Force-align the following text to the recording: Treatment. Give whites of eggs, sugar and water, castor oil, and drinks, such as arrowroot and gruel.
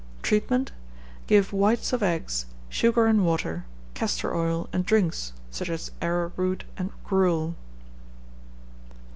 Treatment. 0.23 0.71
Give 1.27 1.53
whites 1.53 1.93
of 1.93 2.01
eggs, 2.01 2.47
sugar 2.69 3.05
and 3.05 3.23
water, 3.23 3.65
castor 3.93 4.33
oil, 4.35 4.67
and 4.73 4.83
drinks, 4.83 5.31
such 5.51 5.69
as 5.69 5.91
arrowroot 6.01 6.63
and 6.75 6.89
gruel. 7.03 7.53